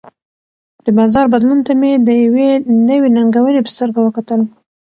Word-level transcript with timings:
د 0.85 0.87
بازار 0.97 1.25
بدلون 1.33 1.59
ته 1.67 1.71
مې 1.79 1.91
د 2.07 2.09
یوې 2.25 2.49
نوې 2.89 3.09
ننګونې 3.15 3.61
په 3.63 3.71
سترګه 3.75 3.99
وکتل. 4.03 4.41